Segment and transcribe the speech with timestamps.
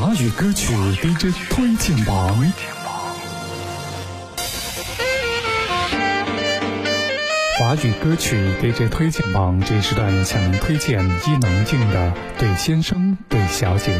[0.00, 0.72] 华语歌曲
[1.02, 2.34] DJ 推荐榜。
[7.58, 12.08] 华语歌曲 DJ 推荐榜这一时段向您推荐伊能静的
[12.38, 13.98] 《对先生对小姐》。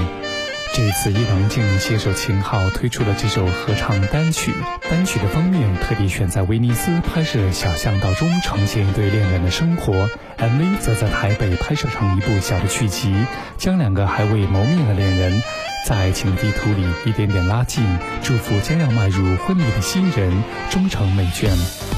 [0.73, 4.55] 这次伊能静携手秦昊推出了这首合唱单曲，
[4.89, 10.09] 单曲的封面特地选在威尼斯拍摄小巷道中，呈现一对恋人的生活
[10.39, 13.14] ；MV 则在台北拍摄成一部小的剧集，
[13.59, 15.43] 将两个还未谋面的恋人
[15.87, 17.84] 在爱情地图里一点点拉近，
[18.23, 21.48] 祝福将要迈入婚礼的新人终成美眷。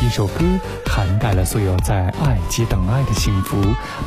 [0.01, 0.45] 一首歌
[0.87, 3.57] 涵盖了所有在爱及等爱的幸福，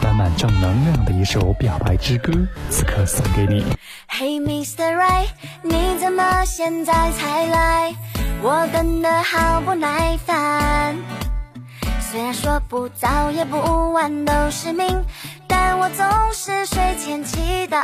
[0.02, 2.32] 满满正能量的一首表白之歌，
[2.70, 3.66] 此刻送给你。
[4.10, 4.96] Hey Mr.
[4.96, 5.28] Right，
[5.62, 7.96] 你怎么现在才来？
[8.42, 10.96] 我等得好不耐烦。
[12.00, 15.04] 虽然说不早也不晚都是命，
[15.48, 17.78] 但我总是睡前祈祷，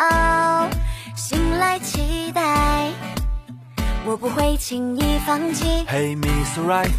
[4.11, 5.63] 我不会轻易放弃。
[5.85, 6.91] Hey Miss Right，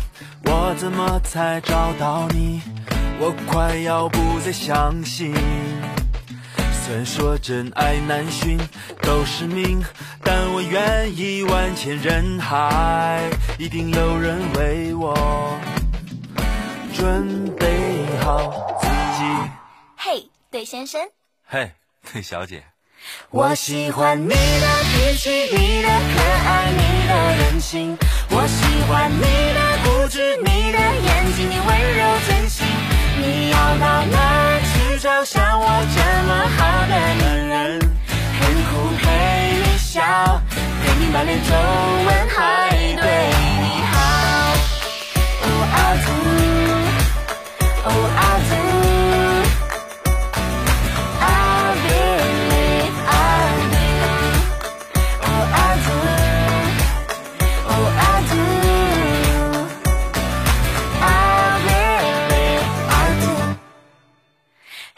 [0.46, 2.62] 我怎么才找到你？
[3.20, 5.34] 我快要不再相信。
[6.72, 8.58] 虽然说真爱难寻，
[9.02, 9.84] 都是命，
[10.24, 15.14] 但我愿意万千人海，一定有人为我
[16.94, 18.86] 准备好自
[19.18, 19.50] 己。
[19.98, 20.98] 嘿，对先生，
[21.46, 21.72] 嘿，
[22.10, 22.64] 嘿，小姐，
[23.30, 27.96] 我喜欢你的脾气，你的可爱，你的任性。
[28.30, 29.22] 我喜欢你
[29.54, 32.66] 的固执，你的眼睛，你温柔真心。
[33.18, 37.78] 你要到哪去找像我这么好的女人？
[37.78, 39.04] 陪你哭，陪
[39.62, 40.40] 你笑，
[40.82, 43.02] 陪你满脸皱纹，还对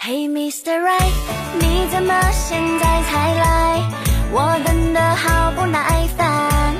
[0.06, 0.82] Hey Mr.
[0.84, 1.15] Right，
[1.59, 3.81] 你怎么现在才来？
[4.32, 6.75] 我等得好不耐烦。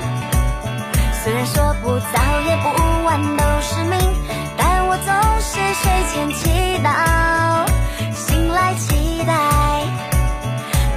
[1.23, 2.69] 虽然说不早也不
[3.03, 3.97] 晚都是命，
[4.55, 5.09] 但我总
[5.41, 7.65] 是睡前祈祷，
[8.13, 9.33] 醒来期待，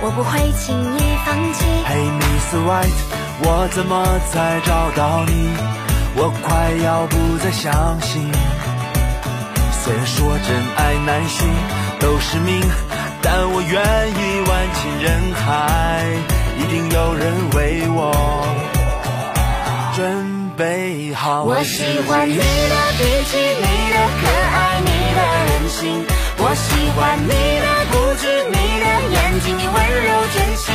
[0.03, 1.65] 我不会轻易放弃。
[1.89, 2.61] Hey Mr.
[2.69, 2.93] Right，
[3.41, 5.49] 我怎么才找到你？
[6.15, 8.31] 我快要不再相信。
[9.81, 11.49] 虽然说真爱难寻，
[12.01, 12.61] 都是命，
[13.23, 16.05] 但我愿意万千人海，
[16.59, 18.47] 一定有人为我
[19.95, 21.45] 准备好。
[21.45, 22.43] 我喜欢你的
[22.97, 26.05] 脾气，你的可爱，你的任性。
[26.41, 29.77] 我喜欢你的固执，你的眼睛，你温
[30.07, 30.75] 柔真心。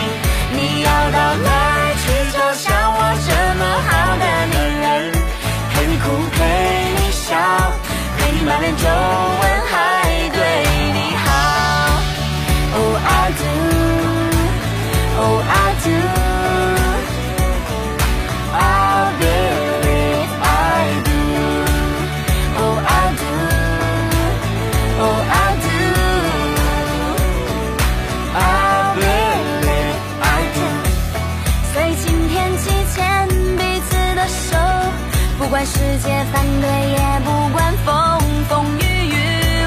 [35.63, 38.19] 管世界反对，也不管风
[38.49, 39.15] 风雨雨。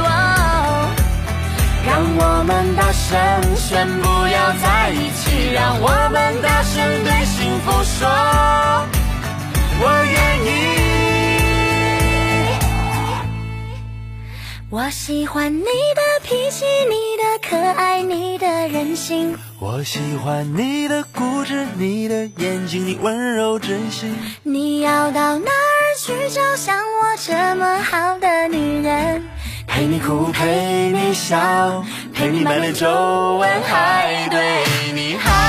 [0.04, 0.92] 哦
[1.86, 3.16] 让我们大声
[3.56, 8.06] 宣布要在一起，让我们大声对幸福说，
[9.80, 10.48] 我愿意。
[14.68, 19.34] 我喜欢你的脾气，你的可爱，你的任性。
[19.58, 24.14] 我喜欢你的固执，你的眼睛，你温柔真心。
[24.42, 29.24] 你要到哪儿去找像我这么好的女人？
[29.66, 31.82] 陪你哭，陪你笑，
[32.14, 35.45] 陪你满脸皱纹，还对你好。